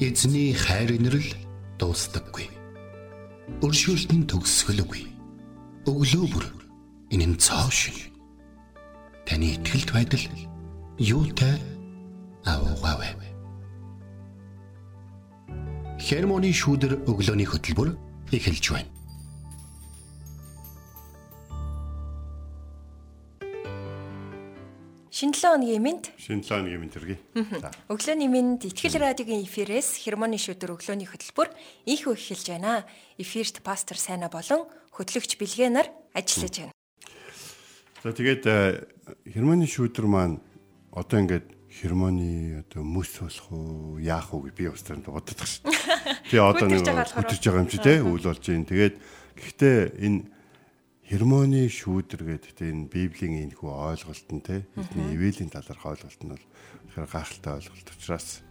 [0.00, 1.28] Эзний хайр инрэл
[1.76, 2.48] дуустдаггүй.
[3.60, 5.04] Өршөөлт нь төгсгөлгүй.
[5.84, 6.46] Өглөө бүр
[7.12, 8.08] энэ нь цоо шин.
[9.28, 10.24] Таны ихтгэлт байдал
[10.96, 11.60] юутай
[12.48, 13.12] аавгаавэ.
[16.00, 17.92] Хермоны шүүдэр өглөөний хөтөлбөр
[18.32, 18.99] эхэлж байна.
[25.20, 27.18] Шинэ 7 өдрийн мэнд Шинэ 7 өдрийн мэнд төргий.
[27.60, 27.68] За.
[27.92, 31.52] Өглөөний мэнд Итгэл радиогийн эфирээс хермоны шүдэр өглөөний хөтөлбөр
[31.84, 32.88] их их эхэлж байна.
[33.20, 34.64] Эфирт пастор Сайна болон
[34.96, 36.72] хөтлөгч Билгэнаар ажиллаж байна.
[38.00, 38.88] За тэгээд э,
[39.28, 40.40] хермоны шүдэр маань
[40.88, 45.68] одоо ингээд хермоны одоо мөс болох уу яах уу гэж би устдаа боддог шин.
[46.32, 48.64] Тэгээ одоо нэг хөтөж байгаа юм чи те үйл болж байна.
[48.64, 48.96] Тэгээд
[49.36, 50.39] гэхдээ энэ
[51.10, 56.30] Хермоны шүүдэр гэдэг энэ Библийн энэ хүү ойлголт нь те бидний ивэлийн талаарх ойлголт нь
[56.30, 56.46] бол
[56.86, 58.46] тэгэхээр гайхалтай ойлголт учраас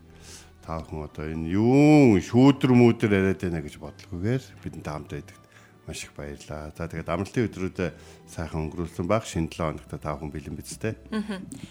[0.60, 5.44] та бүхэн одоо энэ юу шүүдэр мүүдэр яриад байна гэж бодлогоогоор бидэнд хамт байдагт
[5.88, 6.76] маш их баярлаа.
[6.76, 7.96] За тэгээд амралтын өдрүүдэд
[8.28, 10.94] сайхан өнгөрүүлсэн баг шинэ 7 хоногт та бүхэн бэлэн бидтэй.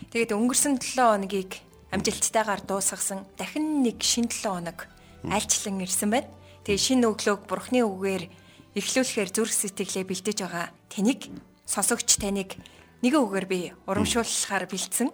[0.08, 1.60] Тэгээд өнгөрсөн 7 хоногийг
[1.92, 4.88] амжилттайгаар дуусгасан дахин нэг шинэ 7 хоног
[5.28, 6.32] альчлан ирсэн байна.
[6.64, 8.24] Тэгээд шинэ өглөөг бурхны үгээр
[8.76, 11.32] эхлүүлэхээр зүрх сэтгэлээ бэлдэж байгаа таныг
[11.64, 12.56] сонсогч таныг
[13.04, 15.08] нэгэн үгээр би урамшуулахаар бэлдсэн.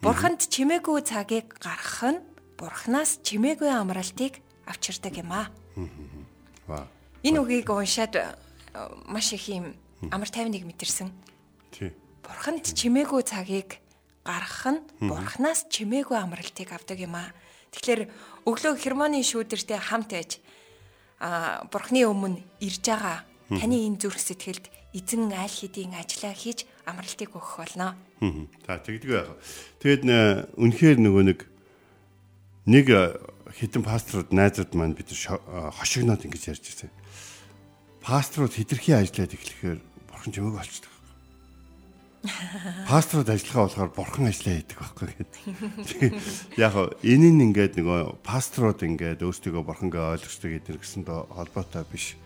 [0.00, 2.20] Бурханд чимээгүй цагийг гаргах нь
[2.56, 5.48] Бурханаас чимээгүй амралтыг авчирдаг юм аа.
[7.24, 8.24] Энэ үгийг уншаад э,
[9.08, 9.76] маш их юм
[10.12, 11.08] амар тайвныг мэдэрсэн.
[11.72, 11.92] Тий.
[12.24, 13.80] Бурханд чимээгүй цагийг
[14.24, 17.32] гаргах нь Бурханаас чимээгүй амралтыг авдаг юм аа.
[17.72, 18.08] Тэгэхээр
[18.44, 20.59] өглөө хермоны шүүдэртэй хамт байж а
[21.20, 27.60] бурхны өмнө ирж байгаа таны энэ зүрх сэтгэлд эзэн аль хэдийн ажиллаа хийж амралтыг өгөх
[27.60, 27.94] болно.
[28.66, 29.30] За тэгдэг байх.
[29.84, 30.02] Тэгэд
[30.56, 31.38] үнэхээр нөгөө нэг
[32.66, 32.86] нэг
[33.54, 36.90] хитэн пасторууд найзууд маань бид хошигноод ингэж ярьж байсан.
[38.00, 39.78] Пасторууд хитрхи ажиллаад эхлэхээр
[40.08, 40.92] бурхан чимээг олчдаг.
[42.20, 46.12] Пасторууд ажиллахаа болохоор бурхан ажиллаа хийдэг байхгүй гэдэг.
[46.60, 52.20] Яг энэ нь ингээд нөгөө пасторууд ингээд өөрсдөө бурхангаа ойлгочтой гэдэг гэсэн холбоотой биш.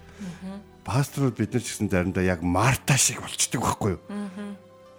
[0.83, 4.03] Пасторууд бид нар ч гэсэн заримдаа яг Марта шиг болчдөг байхгүй юу?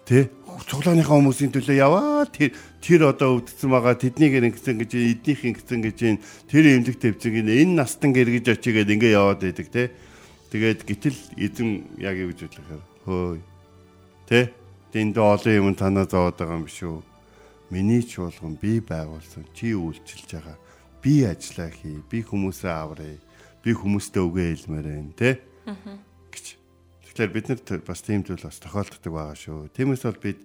[0.08, 0.32] Тэ?
[0.64, 5.98] Цуглааныхаа хүмүүсийн төлөө яваа тэр тэр одоо өвдсөн байгаа тэднийг ингэсэн гэж эднийх ингэсэн гэж
[6.48, 9.92] тэр эмнэлэг тавьцэг энэ настан гэргэж очигээд ингээ яваад байдаг те.
[10.54, 13.40] Тэгээд гítэл эзэн яг юу гэж бодлохоор хөөй.
[14.30, 14.54] Тэ?
[14.96, 17.04] Энд олон юм танаа зовоод байгаа юм биш үү?
[17.68, 19.44] Миний чуулган би байгуулсан.
[19.52, 20.56] Чи үйлчилж байгаа.
[21.04, 22.00] Би ажиллаа хий.
[22.08, 23.20] Би хүмүүсээ аврая.
[23.60, 25.44] Би хүмүүстээ үгээ хэлмээр байна, тэ?
[25.68, 26.00] Аа.
[26.32, 26.56] гэж.
[27.12, 29.68] Тэгэхээр бид нарт бас тийм зүйл бас тохиолддог байгаа шүү.
[29.76, 30.40] Тиймээс бол бид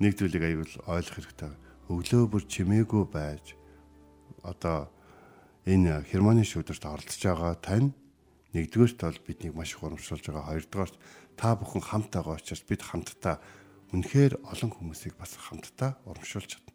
[0.00, 1.52] нэг зүйлийг аягүй ойлгох хэрэгтэй.
[1.92, 3.52] Өглөө бүр чимээгүй байж
[4.40, 4.88] одоо
[5.68, 7.92] энэ хермоны шүүдэрт оролцож байгаа тань
[8.56, 10.48] нэгдүгээрт бол биднийг маш их урамшуулж байгаа.
[10.56, 10.96] Хоёрдугаарт
[11.36, 13.36] та бүхэн хамт байгаа учраас бид хамтдаа
[13.94, 16.74] үнэхээр олон хүмүүсийг бас хамтдаа урамшуулж чадна.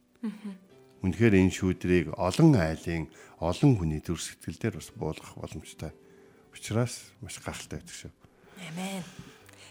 [1.03, 3.11] Үнэхээр энэ шүүдрийг олон айлын
[3.43, 5.91] олон хүний зүрх сэтгэл дээр бас буулгах боломжтой.
[6.55, 8.11] Учираас маш гайхалтай байдаг шүү.
[8.71, 9.03] Амен.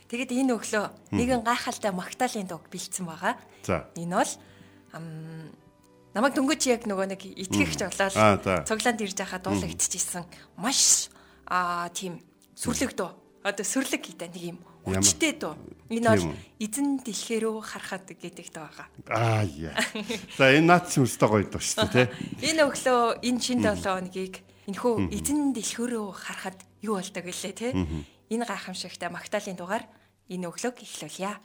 [0.08, 3.36] Тэгэд энэ өглөө нэгэн гайхалтай магтаалын дуу бэлдсэн байгаа.
[3.64, 3.88] За.
[3.96, 4.32] Энэ бол
[6.16, 10.24] намайг дөнгөж яг нөгөө нэг итгэгч болоод цуглаанд ирж байхад дуулагдчихсэн
[10.56, 11.12] маш
[11.44, 12.24] аа тийм
[12.56, 13.12] сүрлэг дуу.
[13.44, 14.58] Одоо сүрлэг гэдэг нэг юм
[14.96, 15.54] Хүчтэй дөө.
[15.88, 18.86] Энэ бол эзэн дэлхээ рүү харахад гэдэг байгаа.
[19.08, 19.76] Аа яа.
[20.36, 22.06] За энэ наац юм өстой гоё дөө шүү дээ.
[22.52, 24.34] Энэ өглөө энэ шин 7 хоногийг
[24.68, 27.72] энэхүү эзэн дэлхөө рүү харахад юу болдог гэлээ те.
[28.28, 29.84] Энэ гайхамшигтай магтаалын дугаар
[30.28, 31.40] энэ өглөөг эхлүүлье.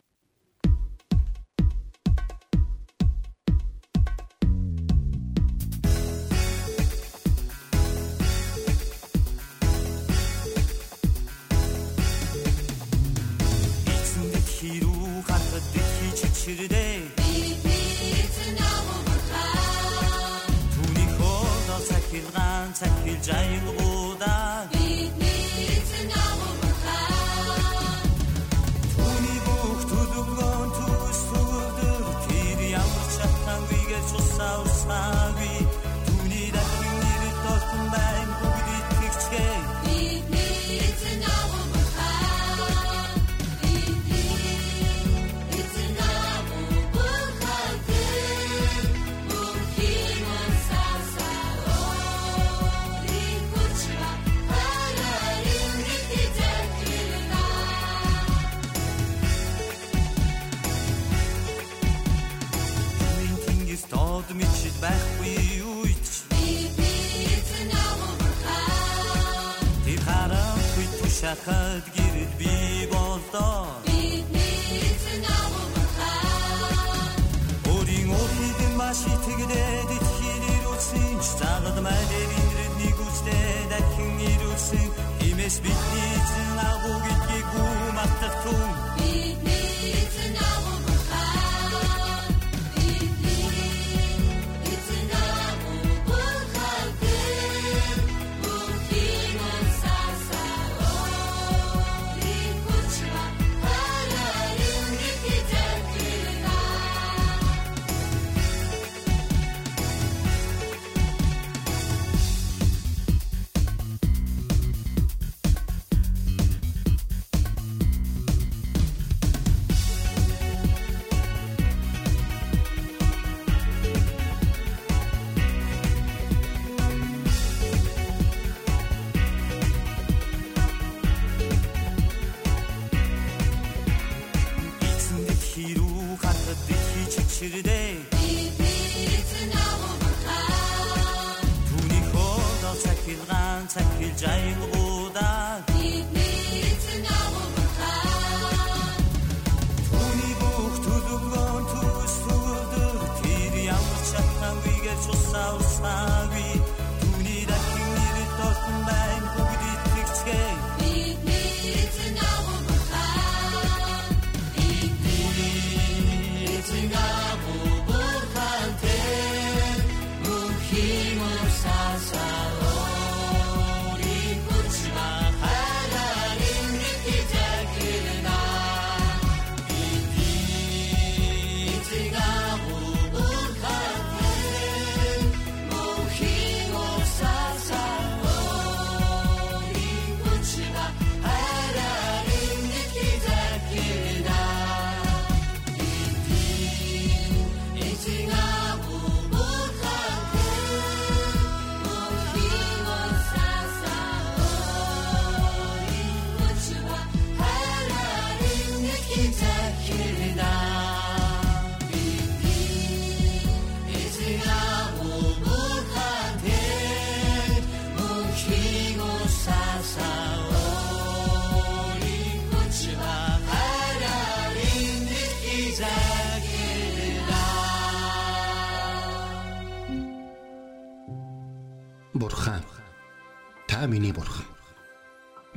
[154.94, 156.30] hecho salsa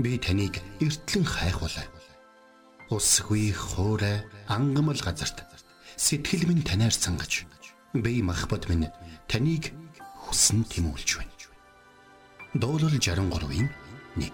[0.06, 1.82] Би таныг эртлэн хайхвалаа.
[2.94, 5.43] Усгүй хоорой ангамл газарт
[5.99, 7.43] сэтгэл минь танаар сангаж
[7.91, 8.87] би махбат минь
[9.26, 9.75] таныг
[10.23, 11.35] хүсн тимүүлж байна.
[12.55, 13.67] Дуурал 63-ийн
[14.14, 14.31] 1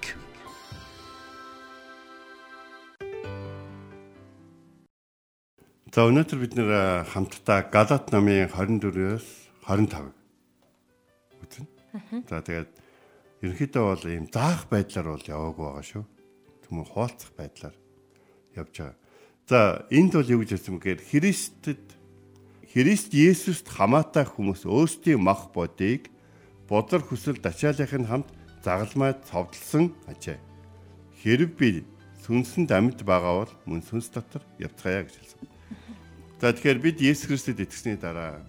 [5.89, 9.25] За өнөөдөр бид нэр хамтдаа Галат намын 24-өөс
[9.65, 10.13] 25-ыг
[11.41, 11.65] үзнэ.
[12.29, 12.82] За тэгээд
[13.43, 16.05] ерөнхийдөө бол ийм заах байдлаар бол яваагүй байгаа шүү.
[16.63, 17.77] Түмэн хуалцах байдлаар
[18.55, 18.97] явж байгаа.
[19.51, 19.59] За
[19.91, 21.87] энд бол юу гэж хэлсэн мэхээр Христэд
[22.73, 26.09] Христ Есүст хамаатай хүмүүс өөрсдийн мах бодыг
[26.71, 28.29] бодлор хүсэл дачаалын хамт
[28.65, 30.39] загалмай цовдлсон ажээ.
[31.21, 31.85] Хэрв би
[32.25, 35.43] сүнсэнд амьд байгаа бол мөн сүнс дотор явцгаая гэж хэлсэн.
[36.41, 38.41] За тэгэхээр бид Есүс Христэд итгэсний дараа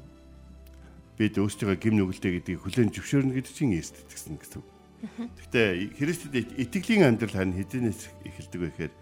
[1.17, 4.72] бид өөрсдөө гим нүгэлтэй гэдгийг хүлээн зөвшөөрнө гэдэг чинь Есүст итгэсэн гэсэн.
[5.03, 8.93] Гэхдээ Христэд итгэлийн амьдрал харин хэдийнээс эхэлдэг вэ гэхээр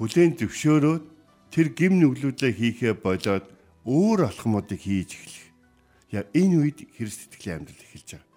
[0.00, 1.04] хүлээн зөвшөөрөөд
[1.52, 3.44] тэр гим нүглүүдээ хийхээ болоод
[3.84, 5.46] өөр алхмуудыг хийж эхлэх.
[6.08, 8.32] Яг энэ үед Христ итгэлийн амьдрал эхэлж байгаа.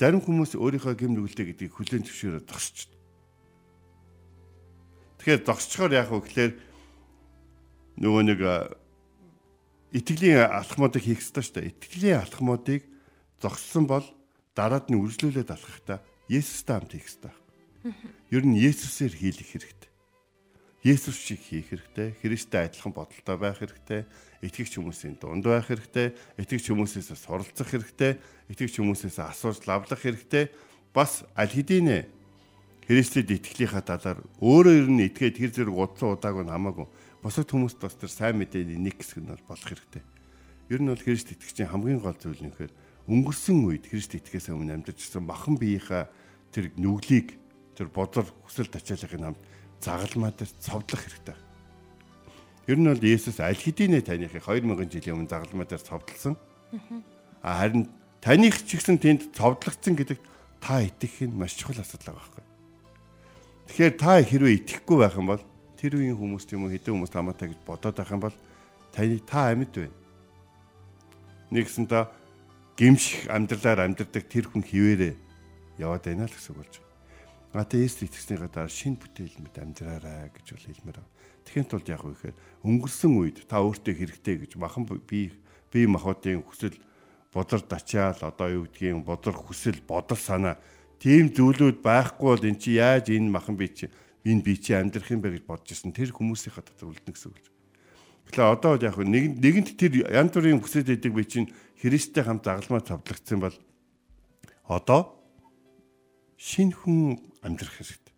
[0.00, 2.88] Зарим хүмүүс өөрийнхөө гим нүгэлтэй гэдгийг хүлээн зөвшөөрөөд зогсч.
[5.20, 6.52] Тэгэхээр зогсчоор яах вэ гэхээр
[8.00, 8.40] нөгөө нэг
[9.92, 11.70] итгэлийн алхмуудыг хийх ёстой шүү дээ.
[11.76, 12.88] Итгэлийн алхмуудыг
[13.40, 14.15] зогссон бол
[14.56, 17.34] дараад нь үргэлжлүүлээд алхахдаа Есүстэй хамт хийх ёстой.
[18.32, 19.90] Ер нь Есүсээр хийлэх хэрэгтэй.
[20.82, 22.16] Есүс шиг хийх хэрэгтэй.
[22.18, 24.08] Христтэй адилхан бодолтой байх хэрэгтэй.
[24.42, 26.16] Итгэгч хүмүүсийн дунд байх хэрэгтэй.
[26.40, 28.18] Итгэгч хүмүүсээс суралцах хэрэгтэй.
[28.50, 30.50] Итгэгч хүмүүсээс асууж лавлах хэрэгтэй.
[30.90, 32.08] Бас аль хэдийн
[32.86, 36.86] Христэд итгэлийнхаа талаар өөрөө ер нь итгээд тэр зэрэг удсан удааг нь хамаагүй
[37.18, 40.02] бусад хүмүүст бас тэр сайн мэдээний нэг хэсэг нь бол болох хэрэгтэй.
[40.70, 42.70] Ер нь бол Христ итгэгчийн хамгийн гол зүйл нь гэхээр
[43.06, 46.10] өнгөрсөн үед Христ итгэхээс өмнө амьдарч ирсэн махан биеийнхаа
[46.50, 47.38] тэр нүглийг
[47.78, 49.40] тэр бодлор хүсэл тачаалгын хамт
[49.78, 51.36] загалмаа дээр цовдлох хэрэгтэй.
[52.66, 56.34] Ер нь бол Есүс аль хэдийнэ таныхыг 2000 жилийн өмнө загалмаа дээр цовдлсон.
[57.46, 57.86] А харин
[58.18, 60.18] таных ч гэсэн тэнд цовдлогдсон гэдэг
[60.58, 62.44] та итгэх нь маш чухал асуудал байгаа байхгүй.
[63.70, 65.42] Тэгэхээр та хэрвээ итгэхгүй байх юм бол
[65.78, 68.36] тэр үеийн хүмүүс юм уу хэдэн хүмүүс тамаатай гэж бодоод байх юм бол
[68.90, 69.94] таны та амьд байна.
[71.54, 72.10] Нэгсэн та
[72.76, 75.16] гимших амьдралаар амьдрдаг тэр хүн хിവэрэ
[75.80, 76.92] яваад байна л гэсэн болж байна.
[77.56, 81.12] А тэ Есүс итгэсний гадаар шин бүтээл мэд амьдраарай гэж бол хэлмээр байна.
[81.48, 82.36] Тэгэхин тулд яг үхээр
[82.68, 85.32] өнгөрсөн үед та өөртөө хэрэгтэй гэж махан би
[85.72, 86.76] би махуудын хүсэл
[87.32, 90.60] бодлор дачаал одоо юу гэдгийг бодлор хүсэл бодол санаа
[91.00, 93.88] тийм зүйлүүд байхгүй бол эн чи яаж энэ махан би чи
[94.28, 97.55] энэ би чи амьдрах юм бэ гэж бодож ирсэн тэр хүмүүсийнхаа дотор үлдэнэ гэсэн үг.
[98.26, 102.82] Тэгэхээр одоо яг нэг нэгэнт тэр янз бүрийн хүсэл өгдөг би чинь Христтэй хамт загалмаа
[102.82, 103.56] цавдлагдсан бол
[104.66, 105.16] одоо
[106.36, 108.14] шин хүн амьдрах хэрэгтэй.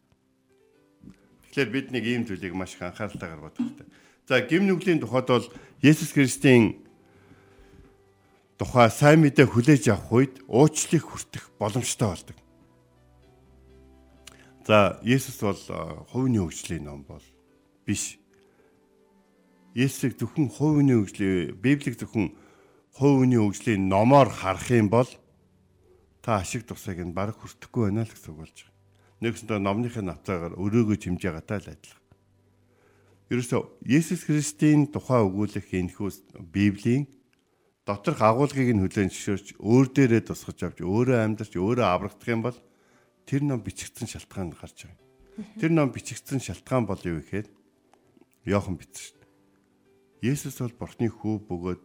[1.53, 3.89] Тэгэхээр бид нэг ийм зүйлийг маш их анхааралтайгаар бодох хэрэгтэй.
[4.29, 5.47] За гим нүглийн тухайд бол
[5.83, 6.81] Есүс Христийн
[8.59, 12.37] тухай сайн мэдээ хүлээж авах үед уучлалыг хүртэх боломжтой болдог.
[14.67, 15.61] За Есүс бол
[16.13, 17.25] хувийн хөгжлийн ном бол
[17.87, 18.21] биш.
[19.79, 22.35] Есүсийг зөвхөн хувийн хөгжлийн Библийг зөвхөн
[22.99, 25.07] хувийн хөгжлийн номоор харах юм бол
[26.19, 28.75] та ашиг тусыг нь баг хүртэхгүй байна л гэсэн үг болж байгаа.
[29.23, 32.05] Нэгсэндээ номныхын навцаагаар өрөөгөө чимж байгаатай л адилхан.
[33.31, 36.11] Ерөөсөө Есүс Христийн тухай өгүүлэх энэхүү
[36.43, 37.07] Библийн
[37.87, 42.59] доторх агуулгыг нь хүлээн зөвшөөрч өөр дээрээ тусгаж авч өөрөө амьдарч өөрөө аврагдах юм бол
[43.31, 45.07] тэр ном бичигдсэн шалтгаан гарч байгаа.
[45.61, 47.47] Тэр ном бичигдсэн шалтгаан бол юу гэхээр
[48.49, 49.18] Йохан бичсэн.
[50.19, 51.85] Есүс бол Бурхны хүү бөгөөд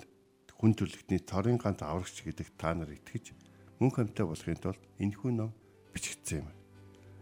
[0.57, 3.29] хүн төрлөختний цорын ганц аврагч гэдэг та нар итгэж
[3.77, 5.53] мөн хамтаа болохын тулд энэхүү ном
[5.93, 6.49] бичигдсэн юм.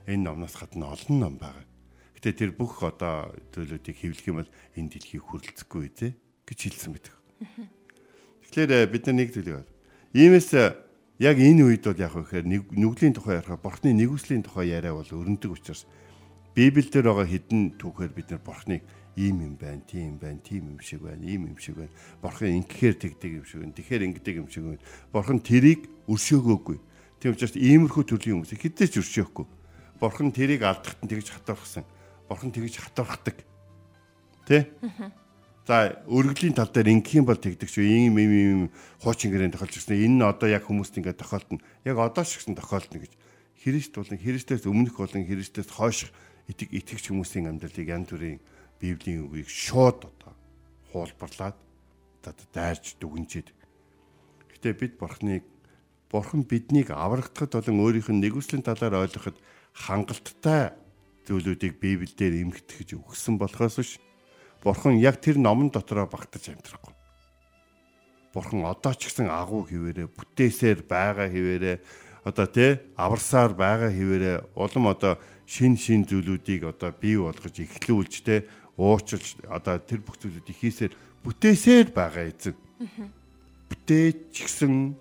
[0.08, 1.68] Энэ номноос гадна олон ном байгаа.
[2.16, 6.14] Гэтэ тэр бүх одоо төлөвлөлтийг хэвлэх юм бол энэ дэлхийг хүрлцэхгүй үү
[6.48, 7.12] гэж хэлсэн мэт.
[8.48, 9.72] Тэгэхээр бид нар нэг зүйлийг байна.
[10.16, 10.50] Иймээс
[11.20, 15.60] яг энэ үед бол яг вэхээр нүглийн тухай ярих бурхны нэгүслийн тухай яриа бол өрнөдөг
[15.60, 15.84] учраас
[16.56, 18.84] Библиэлд байгаа хідэн түүхээр бид нар бурхныг
[19.16, 21.92] ийм юм байна, тийм байна, тийм юм шиг байна, ийм юм шиг байна.
[22.22, 23.76] Бурхан ингэхээр тэгдэг юм шиг байна.
[23.76, 24.84] Тэгэхээр ингэдэг юм шиг байна.
[25.12, 26.78] Бурхан тэрийг өршөөгөөгүй.
[27.20, 29.46] Тийм учраас иймэрхүү төрлийн хүмүүс хэдэж өршөөхгүй.
[30.02, 31.86] Бурхан тэрийг алдахад нь тэгж хатуурхсан.
[32.26, 33.38] Бурхан тэгж хатуурхдаг.
[34.48, 34.72] Тэ?
[35.68, 37.86] За өргөлийн тал дээр ингэх юм бол тэгдэг шүү.
[37.86, 38.62] Ийм ийм ийм
[38.98, 39.94] хуучин гэрэн тохиолж ирсэн.
[39.94, 41.62] Энэ нь одоо яг хүмүүст ингээд тохиолдно.
[41.86, 43.14] Яг одоо шигсэн тохиолдно гэж.
[43.62, 46.10] Христ болон Христээс өмнөх болон Христээс хойш
[46.50, 48.42] итг итгэгч хүмүүсийн амьдралыг янз бүрийн
[48.82, 50.34] Библийн үгийг шууд одоо
[50.90, 51.58] хуулбарлаад
[52.26, 53.54] одоо дайрж дүгнжид.
[54.50, 55.46] Гэтэ бид бурхныг
[56.10, 59.38] бурхан биднийг аврагдахад болон өөрийнх нь нэгүслийн талаар ойлгоход
[59.78, 60.74] хангалттай
[61.30, 63.92] зүйлүүдийг Библиэлд эмгэтгэж өгсөн болохоос биш
[64.62, 66.94] Бурхан яг тэр номон дотроо багтаж амьдрахгүй.
[68.34, 71.82] Бурхан одоо ч гэсэн агуу хിവэрэ бүтээсээр байгаа хിവэрэ
[72.22, 75.18] одоо тий аварсаар байгаа хിവэрэ улам одоо
[75.50, 78.46] шин шин зүйлүүдийг одоо бий болгож эхлүүлж тий
[78.78, 82.56] уучлж одоо тэр бүх зүйлүүдийг хийсээр бүтээсээр байгаа эзэн.
[83.70, 84.96] Бүтээч гисэн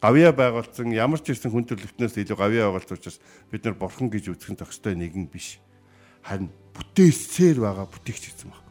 [0.00, 3.18] гавья байгуулсан ямар ч ирсэн хүн төрлөختнөөс илүү гавья байгуулсан учраас
[3.50, 5.58] бид нар бурхан гэж үзэх нь тохстой нэгэн биш
[6.22, 8.62] харин бүтээсээр байгаа бүтээгч гэсэн баг.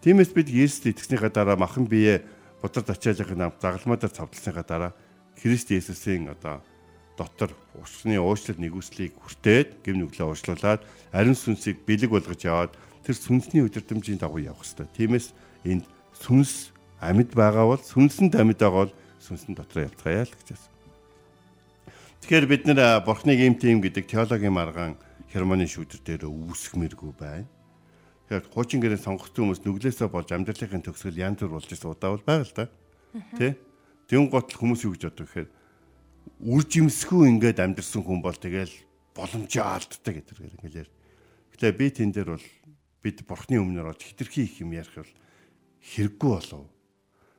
[0.00, 2.24] Тиймээс бид Есүст итгэснийхаа дараа махан бие
[2.60, 4.92] бодрод ачаалгын нам загалмаа дээр цавдлсныхаа дараа
[5.40, 6.62] Христ Есүсийн одоо
[7.18, 10.82] дотор усны уучлал нэгүслийг хүртээд гим нүглээ уучлуулад
[11.14, 12.72] ариун сүнсийг бэлэг болгож яваад
[13.06, 14.88] тэр сүнсний өдөртөмжийн дагуу явах хэрэгтэй.
[14.98, 15.26] Тиймээс
[15.62, 15.86] энд
[16.18, 20.72] сүнс амьд байгаа бол сүнсэнд амьд байгаа бол сүнсэн дотор явцгаая л гэж байна.
[22.24, 24.96] Тэгэхээр бид нэр бурхныг юм тийм гэдэг теологийн маргаан
[25.28, 27.44] хермоны шүүдэр дээр үүсгмээргүй байна.
[28.24, 32.24] Тэгэхээр хуучин гэрээ сонгогдсон хүмүүс нүглээсээ болж амьдралын төгсгөл янз бүр болж байгаа удаа бол
[32.24, 32.66] байгаа л да.
[33.36, 33.48] Тэ?
[34.08, 35.48] Тэгүн готл хүмүүс юу гэж боддог гэхээр
[36.44, 38.72] үр жимсгүй ингээд амьдрсан хүн бол тэгэл
[39.14, 40.92] боломжоо алддаг гэдэг ингээл.
[41.54, 42.46] Гэтэ би тэн дээр бол
[43.00, 45.12] бид бурхны өмнөр олж хитрхи их юм ярих бол
[45.84, 46.68] хэрэггүй болов.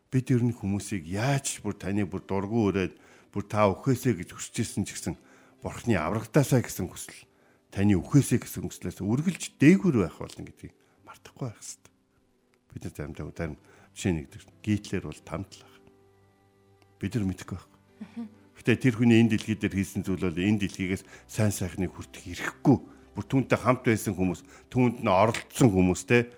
[0.10, 2.94] Бид ер нь хүмүүсийг яаж бүр таны бүр дургу өрөөд
[3.34, 5.15] бүр та өхөөсэй гэж хүсэж исэн ч гэсэн
[5.60, 7.27] бурхны аврагтаасаа гэсэн хүсэл
[7.75, 10.72] таны үхээсэй гэсэн үгслээс үргэлж дээгүр байх болно гэдгийг
[11.04, 11.92] мартахгүй байх хэрэгтэй.
[12.72, 13.58] Бид нар заримдаа зарим
[13.92, 14.42] жишээ нэгдэг.
[14.63, 15.75] Гитлер бол тамтлах.
[17.04, 18.45] Бид нар мэдэхгүй байхгүй.
[18.66, 22.82] Гэтэ тэр хүний энэ дэлхий дээр хийсэн зүйл бол энэ дэлхийгээс сайн сайхныг хүртэх эрхгүй.
[23.14, 24.42] Бүр түүнтэй хамт байсан хүмүүс,
[24.74, 26.34] түүнд нь оролцсон хүмүүстэй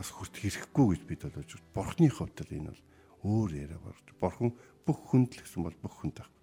[0.00, 1.68] бас хүртэх эрхгүй гэж бид болж байна.
[1.76, 2.82] Бурхны хувьд л энэ бол
[3.20, 4.06] өөр яриа болж.
[4.16, 4.56] Бурхан
[4.88, 6.40] бүх хүнд л гэсэн бол бүх хүнд байхгүй.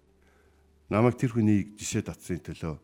[0.94, 2.78] Намайг тэр хүний жишээ татсны төлөө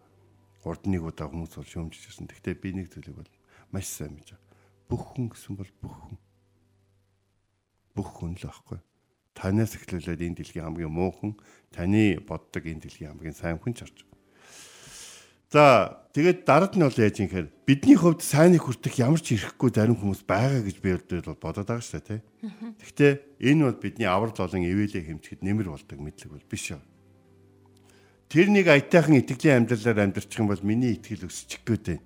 [0.66, 2.26] урд нэг удаа хүмүүс бол шөөмжж ирсэн.
[2.26, 3.32] Гэхдээ би нэг зүйлийг бол
[3.70, 4.50] маш сайн мэдэж байгаа.
[4.90, 6.18] Бүх хүн гэсэн бол бүх хүн.
[7.94, 8.82] Бүх хүн л байхгүй.
[9.34, 11.32] Танаас эхлүүлээд энэ дэлхийн хамгийн муу хүн,
[11.74, 14.06] таны боддог энэ дэлхийн хамгийн сайн хүн ч орж.
[15.54, 19.70] За тэгээд дараад нь бол яаж юм хэр бидний хувьд сайныг хүртэх ямар ч ирэхгүй
[19.70, 22.20] зарим хүмүүс байгаа гэж би бол бодоод байгаа шүү дээ тий.
[22.82, 23.12] Гэхдээ
[23.54, 26.74] энэ бол бидний аврал болон ивэлээ хэмжихэд нэмэр болдог мэдлэг бол биш.
[28.26, 32.02] Тэр нэг аятайхан итгэлийн амьдралаар амьдарчих юм бол миний итгэл өсчих гээд байна.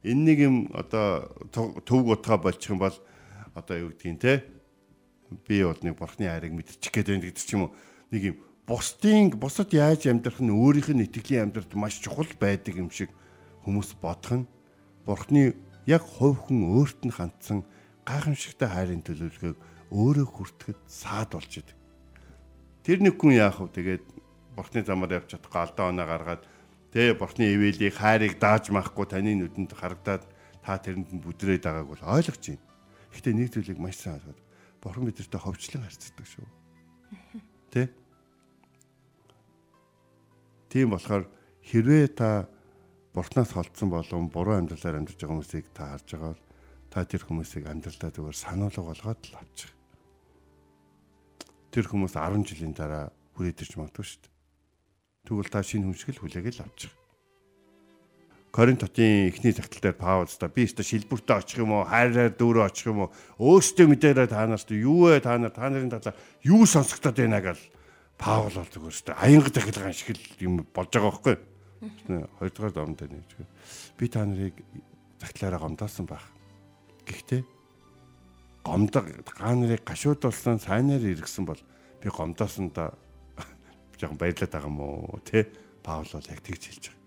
[0.00, 2.96] Энэ нэг юм одоо төв утгаа болчих юм бол
[3.52, 4.59] одоо юу гэдгийг те
[5.46, 7.74] би бол нэг бурхны хайрыг мэдчих гээд байна гэдэг ч юм уу
[8.10, 12.90] нэг юм бусдын бусад яаж амьдрах нь өөрийнх нь итгэлийн амьдралд маш чухал байдаг юм
[12.90, 13.10] шиг
[13.66, 14.50] хүмүүс бодох нь
[15.06, 15.54] бурхны
[15.86, 17.66] яг хувь хүн өөрт нь хандсан
[18.06, 19.58] гайхамшигтай хайрын төлөвлөгөөг
[19.90, 21.76] өөрөө хүртэхэд саад болж идэг.
[22.86, 23.74] Тэр нэг хүн яах вэ?
[23.74, 24.04] Тэгээд
[24.54, 26.42] бурхны замаар явж чадахгүй алдаа оноо гаргаад
[26.94, 30.22] тэгээ бурхны ивэлийг хайрыг дааж махгүй таны нүдэнд харагдаад
[30.62, 32.62] та тэрэнд нь бүдрээд байгааг бол ойлгож байна.
[33.10, 34.40] Гэхдээ нэг зүйлийг маш сайн ойлгоод
[34.80, 36.46] бурхан бидэртэй ховчлон харьцдаг шүү.
[37.70, 37.92] Тэ?
[40.72, 41.28] Тийм болохоор
[41.64, 42.48] хэрвээ та
[43.14, 46.42] бурхнаас холдсон болон буруу амьдралаар амьдарч байгаа хүмүүсийг та харж байгаа бол
[46.90, 49.72] та тэр хүмүүсийг амьдралдаа зүгээр сануулга болгоод л авчих.
[51.70, 54.34] Тэр хүмүүс 10 жилийн дараа хүрээд ирж магадгүй шүү дээ.
[55.26, 56.92] Тэгвэл та шинэ хүншгэл хүлээгээл авчих.
[58.50, 62.66] Коринт хотын эхний загтал дээр Паул та би өөртөө шилбүртээ очих юм уу, хайраар дүүрээ
[62.66, 66.66] очих юм уу, өөртөө мэдээрээ та нараас юу вэ та нар та нарын талаар юу
[66.66, 67.62] сонсогдоод байна гэж
[68.18, 69.22] Паул бол зүгээр шүү дээ.
[69.22, 71.36] Аянга дахилгаан шиг юм болж байгаа байхгүй.
[72.42, 73.38] Хоёрдугаар домд гэж.
[73.96, 74.58] Би та нарыг
[75.22, 76.26] загтлаараа гомдоосон байх.
[77.06, 77.46] Гэхдээ
[78.66, 81.62] гомдог га нарыг гашуудулсан сайнаар иргсэн бол
[82.02, 82.92] би гомдоосон да
[83.96, 85.48] жоохон баярлаад байгаа юм уу те
[85.86, 86.99] Паул бол яг тэгж хэлж байгаа.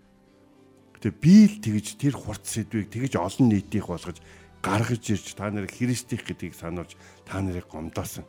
[1.03, 4.23] Гэтэ би л тэгж тэр хурц сэдвийг тэгж олон нийтийг болгож
[4.63, 6.95] гаргаж ирж та нарыг христих гэдгийг сануулж
[7.27, 8.23] та нарыг гомдоосон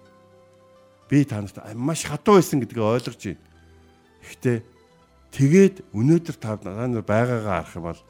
[1.06, 3.38] би танарт маш хатуу байсан гэдгийг ойлгож байна.
[4.26, 4.58] Гэхдээ
[5.30, 8.00] тэгээд өнөөдөр та нар байгаагаа харах юм бол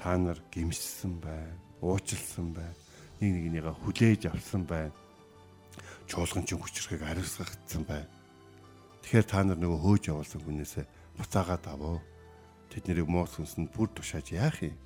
[0.00, 2.72] та нар гимшсэн байна, уучлсан байна,
[3.20, 4.96] нэг нэгнийгээ хүлээж авсан байна.
[6.08, 8.08] Чуулганчин хүчрэхийг хариуцгагдсан байна.
[9.04, 10.84] Тэгэхээр та нар нөгөө хөөж явуулсан хүнээсээ
[11.20, 12.00] буцаагаад аваа.
[12.76, 14.76] Тэд нэрийг моос хүнсэнд бүр тушааж яах юм?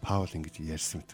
[0.00, 1.12] Паул ингэж ярьсан мэт.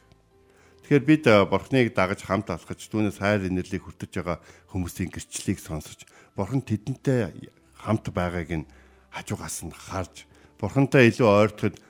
[0.87, 4.39] Тэгэхээр бид бурхныг дагаж хамт алхаж түүнээс хайр инэрлийг хүртэж байгаа
[4.71, 6.07] хүмүүсийн гэрчлэлийг сонсож
[6.39, 8.71] бурхан тэдэнтэй хамт байгааг нь
[9.11, 10.31] хажуугаас нь харж
[10.63, 11.83] бурхантай илүү ойртоход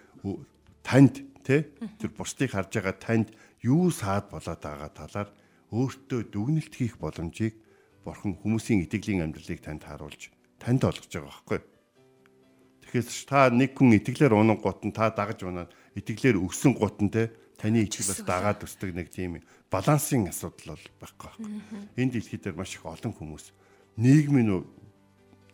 [0.80, 1.68] танд тий
[2.00, 3.28] тэр бусдыг харж байгаа танд
[3.60, 5.28] юу саад болоод байгаа талаар
[5.76, 7.52] өөртөө дүгнэлт хийх боломжийг
[8.00, 11.73] бурхан хүмүүсийн итгэлийн амьдралыг танд харуулж танд олгож байгаа байхгүй.
[12.84, 17.10] Тэгэхээр та нэг хүн итгэлээр унан гут нь та дагаж унаад итгэлээр өгсөн гут нь
[17.10, 19.40] те таны ичиг бас дагаад өсдөг нэг тийм
[19.72, 21.48] балансын асуудал бол байхгүй байхгүй.
[21.96, 23.50] Энэ дэлхий дээр маш их олон хүмүүс
[23.96, 24.66] нийгмийн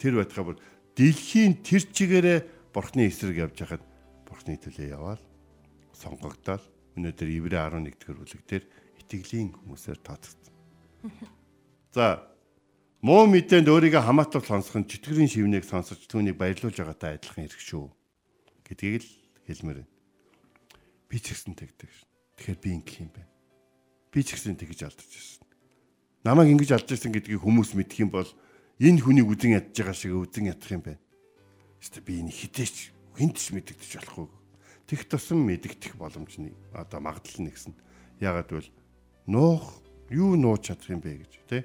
[0.01, 0.59] тэр байтгаа бүр
[0.97, 2.39] дэлхийн тэр чигээрээ
[2.73, 3.85] бурхны эсрэг явж хахад
[4.25, 5.23] бурхны төлөө яваал
[5.93, 6.65] сонгогдоод
[6.97, 8.65] өнөөдөр Иврэ 11 дэх бүлэг дээр
[9.05, 10.55] итгэлийн хүмүүсээр тооцогдсон.
[11.97, 12.30] За
[13.01, 17.89] муу мэдээнд өөрийгөө хамаатал сонсох нь чөтгөрийн шивнийг сонсож түүнийг баярлуулж байгаатай адилхан хэрэг шүү
[18.69, 19.11] гэдгийг л
[19.49, 19.93] хэлмээр байна.
[21.09, 22.09] Би ч гэсэн тэгдэг шин.
[22.37, 23.33] Тэгэхээр би ингэх юм байна.
[24.13, 25.49] Би ч гэсэн тэгж алдаж ирсэн.
[26.29, 28.29] Намайг ингэж алдаж ирсэн гэдгийг хүмүүс мэдэх юм бол
[28.77, 31.01] энэ хүнийг үзэн ядж байгаа шиг үзэн ядах юм байна.
[31.81, 32.77] Гэхдээ би энэ хитээч
[33.17, 34.29] хинт ч мэдэгдэж болохгүй.
[34.85, 37.73] Тех тусам мэдэгдэх боломж нь одоо магадлал нэгсэн.
[38.21, 38.71] Ягаад гэвэл
[39.25, 39.81] нуух
[40.13, 41.65] юу нууж чадах юм бэ гэж тий.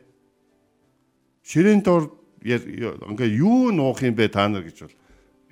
[1.45, 2.09] Ширээн дор
[2.41, 4.97] ингээ юу нуух юм бэ та нар гэж бол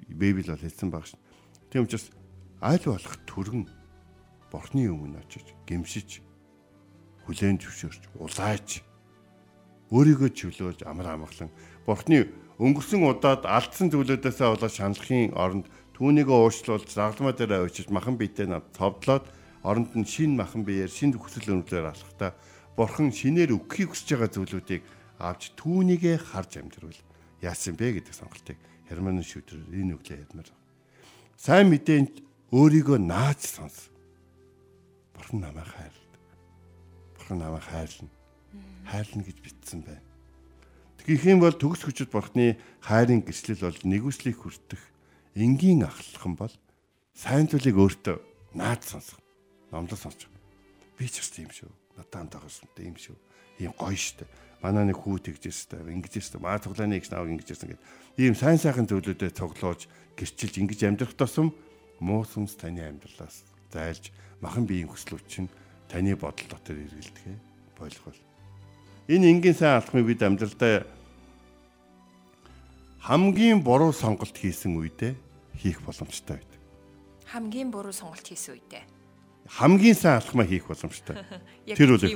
[0.10, 1.22] Библи бол хэлсэн баг шин.
[1.70, 2.10] Тийм учраас
[2.62, 3.70] аль болох төргөн
[4.50, 6.26] бурхны өмнө очиж гимшиж
[7.26, 8.82] хүлээн зөвшөөрч улааж
[9.94, 11.50] өөрийгөө чөлөөлж амар амгалан
[11.86, 15.66] бурхны өнгөрсөн удаад алдсан зүйлүүдээсээ болоод шаналхын оронд
[15.98, 19.26] түүнийгөө уучлуулж загламаа дээр авчиж махан биетэй над цовдлоод
[19.62, 22.38] оронд нь шин махан биеэр шин хүсэл өнөглөөр алхахта
[22.78, 24.82] бурхан шинээр өгөхийг хүсэж байгаа зүйлүүдийг
[25.20, 27.00] авч түүнийгээ харж амьдруул
[27.44, 30.50] яасан бэ гэдэг сонголтыг Херман шүтэр энэ үглээ ядмаар.
[31.40, 32.24] Сайн мэдээнд
[32.54, 33.90] өөрийгөө нааж сонс.
[35.18, 36.20] Бурхан намайг хайрлаа.
[37.18, 38.12] Бурхан намайг хайрлна.
[38.86, 40.06] Хайрлна гэж битсэн байна.
[41.04, 44.80] Тэгэх юм бол төгс хүчит бурхны хайрын гислэл бол нэгүслийг хүртэх
[45.36, 46.54] энгийн ахлах бол
[47.12, 48.18] сайн зүйлийг өөртөө
[48.56, 49.20] наад сонсох.
[49.74, 50.32] Номлол сонсох.
[50.96, 51.72] Би ч бас тийм шүү.
[51.98, 53.18] Надад тагсан тийм шүү.
[53.60, 54.24] Ийм гоё штэ.
[54.64, 56.40] Манай нэг хүү тэгжээс та ингэж штэ.
[56.40, 57.84] Маа цуглааны их нааг ингэж гэсэн гэд.
[58.16, 61.52] Ийм сайн сайхан зүйлүүдэд цуглуулж гэрчилж ингэж амьдрах тусам
[62.00, 65.52] муу сүнс таны амьдралаас зайлж махан биеийн хүслүүд чинь
[65.92, 67.36] таны бодол дотор эргэлдэхэ
[67.76, 68.20] бол.
[69.12, 70.88] Энэ энгийн сайн алхмыг бид амьдралдаа
[73.04, 75.16] хамгийн буруу сонголт хийсэн үедээ
[75.60, 76.60] хийх боломжтой байдаг.
[77.28, 78.84] хамгийн буруу сонголт хийсэн үедээ.
[79.48, 81.20] Хамгийн сайн алхмаа хийх боломжтой.
[81.68, 82.08] Тэр үл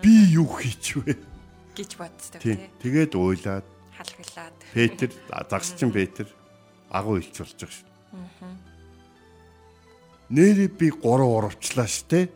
[0.00, 1.31] би юу хийчихвэ?
[1.76, 2.70] Гэж боддог тий.
[2.80, 4.56] Тэгээд уйлаад Халгалаад.
[4.72, 5.10] Петр
[5.50, 6.26] загсчин Петр
[6.90, 7.88] агуу илч болж байгаа шүү.
[10.32, 12.32] Нэрээ би 3 урвчлаа штэ.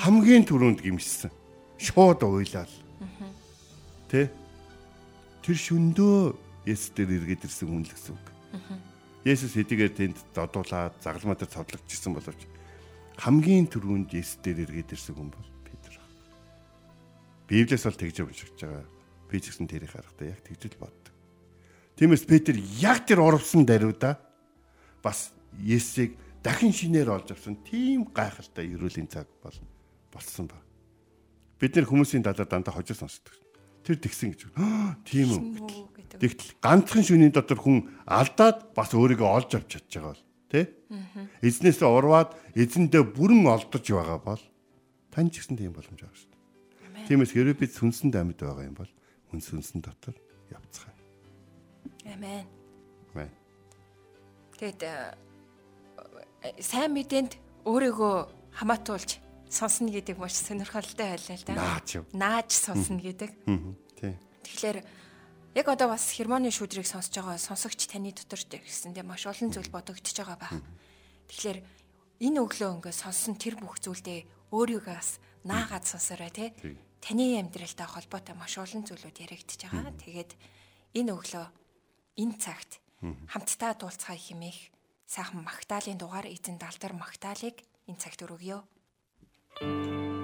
[0.00, 1.30] Хамгийн түрүүнд гимссэн.
[1.76, 2.74] Шууд уйлал.
[4.08, 4.32] Тэ?
[5.44, 8.26] Тэр шөндөө Есүс дээр эргээд ирсэн хүн л гэсэн үг.
[9.22, 12.42] Есүс хэдийгээр тэнд додуулаад дээр цодлогдчихсан боловч
[13.16, 15.48] хамгийн түрүүнд Есүс дээр эргээд ирсэн хүн бол.
[17.46, 18.86] Библиэс бол тэгж уншиж байгаа.
[19.30, 21.14] Би ч гэсэн тэрийг харахтаа яг тэгж л боддог.
[21.96, 24.18] Тиймээс Петр яг тэр урвсан даруйда
[25.02, 29.56] бас Есүсийг дахин шинээр олж авсан тийм гайхалтай эрүүлийн цаг бол
[30.12, 30.58] болсон ба.
[31.58, 33.32] Бид нэр хүмүүсийн дадаа дандаа хожир сонсдог.
[33.86, 34.50] Тэр тэгсэн гэж.
[34.58, 35.42] «Аа, Тийм үү.
[35.94, 36.18] Гэдэг.
[36.20, 40.64] Тэгтэл ганцхан шөнийн дотор хүн алдаад бас өөрийгөө олж авч чадж байгаа бол тий?
[41.40, 44.42] Эзнээс урваад эзэндээ бүрэн олдож байгаа бол
[45.14, 46.35] тань ч гэсэн тийм боломж байгаа шүү дээ.
[47.06, 48.90] Тиймээс хэрэв бид сүнсэн амьд байгаа юм бол
[49.30, 50.18] хүн сүнсэн дотор
[50.50, 50.98] явцгаая.
[52.10, 52.46] Амен.
[53.14, 53.30] Амен.
[54.58, 55.14] Тэгэд э,
[56.58, 58.14] сайн мэдээнд өөрийгөө
[58.58, 61.54] хамаатуулж сонсно гэдэг маш сонирхолтой байлаа л да.
[61.54, 62.04] Наач юу.
[62.10, 63.30] Нааж сонсно гэдэг.
[63.46, 63.72] Мгм.
[63.94, 64.14] Тий.
[64.42, 64.78] Тэгэхээр
[65.54, 70.16] яг одоо бас хермоны шүүдрийг сонсож байгаа сонсогч таны дотор гэсэндээ маш олон зүйл бодогдож
[70.18, 70.50] байгаа ба.
[71.30, 71.58] Тэгэхээр
[72.26, 76.50] энэ өглөө ингээд сонссон тэр бүх зүйлдээ өөрийгөө бас наагаад сонсорой тий.
[77.06, 79.94] Таны амьдралтай холбоотой маш олон зүйлүүд яригдчихэж байгаа.
[79.94, 80.30] Тэгээд
[80.98, 81.46] энэ өглөө
[82.18, 82.82] энэ цагт
[83.30, 84.74] хамтдаа дуулцгаая хэмээх
[85.06, 88.58] сайхан магтаалын дугаар эзэн далдар магтаалыг энэ цагт өргөё.
[89.54, 90.15] Цагаал мэгүрэн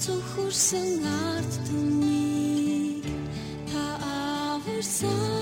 [0.00, 3.04] Цохорсон ард түмнийг
[3.70, 3.84] та
[4.52, 5.39] аварсан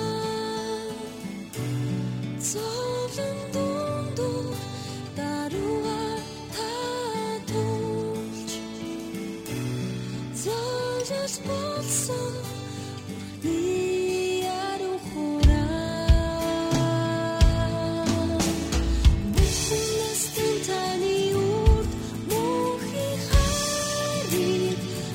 [24.58, 25.07] breathe.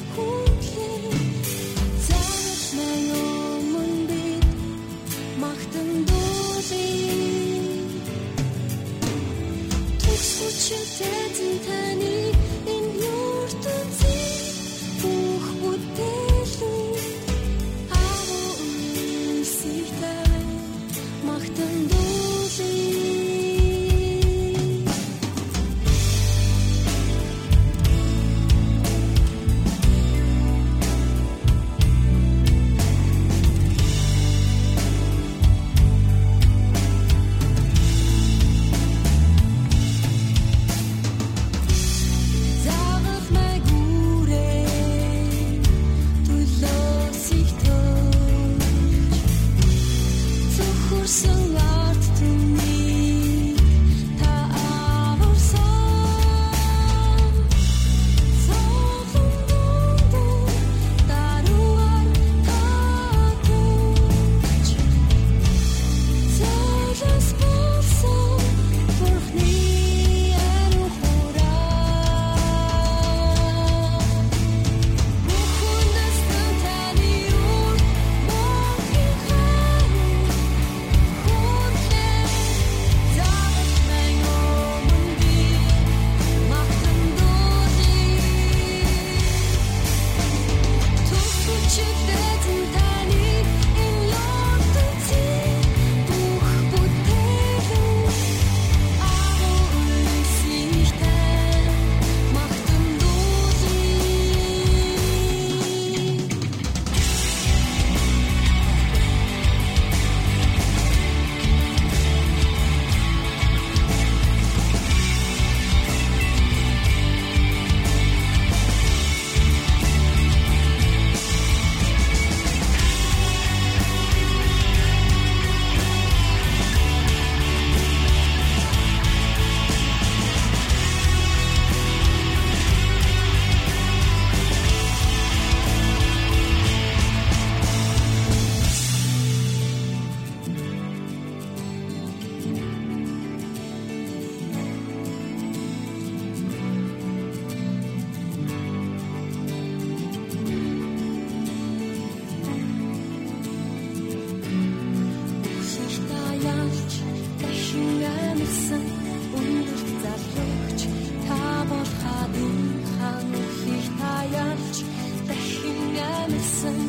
[166.24, 166.80] амьсан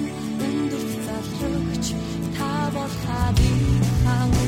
[0.46, 1.86] өндөр залругч
[2.36, 3.50] та бол хаа би
[4.02, 4.43] хаан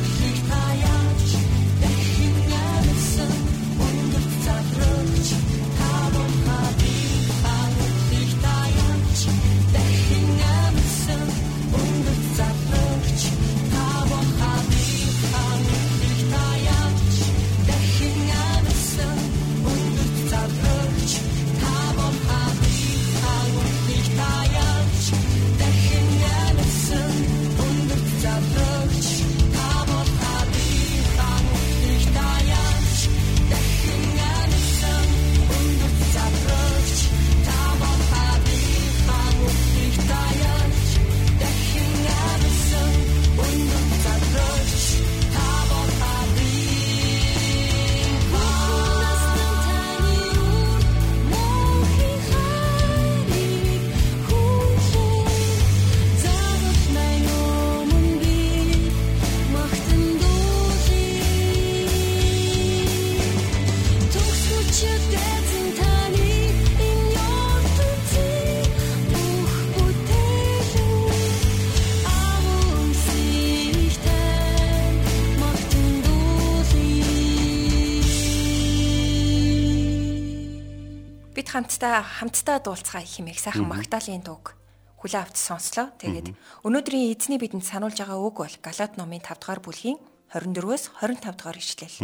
[81.56, 84.52] хамтдаа хамтдаа дуулцгаа хэмээх сайхан Магдалины дууг
[85.00, 85.88] хүлээ авч сонслоо.
[85.96, 86.36] Тэгээд
[86.68, 89.96] өнөөдрийн эзний бидэнд сануулж байгаа үг бол Галат номын 5 дугаар бүлгийн
[90.36, 91.96] 24-өөс 25 дугаар ишлэл.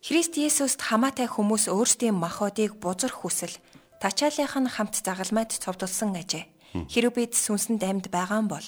[0.00, 3.52] Христ Есүст хамаатай хүмүүс өөрсдийн махбодыг бузар хүсэл
[4.00, 6.48] тачаалынх нь хамт загалмайд цовдлсон ажээ.
[6.88, 8.66] Хэрв бид сүнсэнд амьд байгаа бол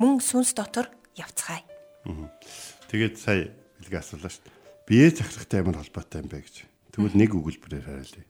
[0.00, 1.60] мөн сүнс дотор явцгаая.
[2.88, 3.52] Тэгээд сая
[3.84, 4.56] билгээ асуулаа шүү дээ.
[4.88, 6.56] Бие захирахтай ямар холбоотой юм бэ гэж.
[6.96, 8.24] Тэгвэл нэг өгүүлбэрээр хариулъя.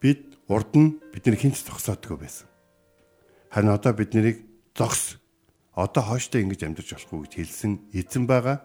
[0.00, 2.48] Бид урд нь бидний хинт зогсоодгоо байсан.
[3.50, 4.44] Харин одоо бид нарыг
[4.76, 5.16] зогс.
[5.72, 8.64] Одоо хооштой ингэж амьдарч болохгүй гэж хэлсэн эзэн байгаа.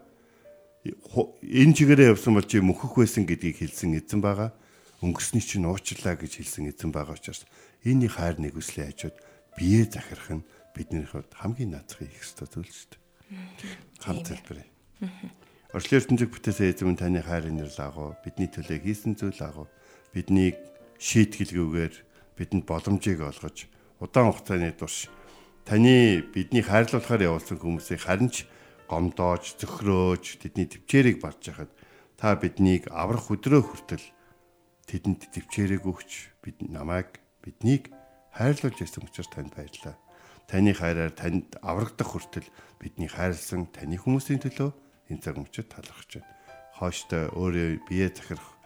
[0.83, 4.55] Энэ чигээрээ явсан бол чи мөхөх байсан гэдгийг хэлсэн эзэн байгаа.
[5.03, 7.43] Өнгөрсний чинь уучлаа гэж хэлсэн эзэн байгаа учраас
[7.83, 9.17] энэ хайр нэгүслийн хажууд
[9.57, 13.01] бие захирах нь бидний хувьд хамгийн наацхан их ёстой зүйл шүү дээ.
[13.99, 14.67] Хамт залбирая.
[15.75, 19.67] Орчлын ертөнцөг бүтээсэн эзэм таны хайр инэрл агуу бидний төлөө хийсэн зүйл агуу
[20.15, 20.55] биднийг
[21.01, 21.95] шийтгэлгүйгээр
[22.37, 23.65] бидэнд боломжийг олгож
[23.97, 25.09] удаан хугацааны турш
[25.65, 28.45] таны бидний хайрлуулахаар явуулсан хүмүүсийг харин ч
[28.85, 31.71] гомдоож зөхрөөж тэдний төвчээрийг барж хахад
[32.21, 34.05] та биднийг аврах өдрөө хүртэл
[34.85, 37.89] тэдэнд төвчээрийг өгч бид намайг биднийг
[38.35, 39.97] хайрлуулж ирсэн учраас танд баярлалаа.
[40.45, 44.69] Таны хайраар танд аврагдах хүртэл бидний хайрлсан таны хүмүүсийн төлөө
[45.09, 46.35] энэ цаг мөчид талархаж байна.
[46.77, 48.60] Хооштой өөрөө бие захирах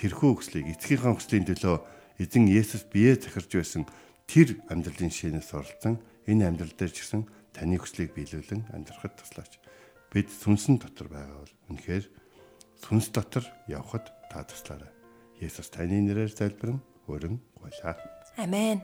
[0.00, 1.76] тэрхүү хүслийг эцгийнхээ хүслийн төлөө
[2.24, 3.84] эзэн Есүс бие захирж байсан
[4.24, 9.60] тэр амьдралын шинээс оролцсон энэ амьдрал дээр ч гэсэн таны хүслийг биелүүлэн амьдрахад туслаач.
[10.08, 12.04] Бид сүнсэн дотор байгаа бол үнэхээр
[12.80, 14.90] сүнс дотор явхад та туслаарай.
[15.40, 17.96] Есүс таны нэрээр залбирэн өрн гуйлаа.
[18.40, 18.80] Амен.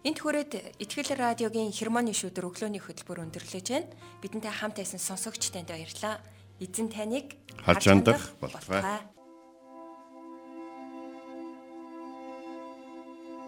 [0.00, 3.92] Энт хүрээд Итгэл радиогийн хермоны шүдэр өглөөний хөтөлбөр өндөрлөж байна.
[4.24, 6.24] Бидэнтэй хамт байсан сонсогч танд баярлалаа.
[6.56, 9.04] Эзэн таныг Харж хандах болтугай.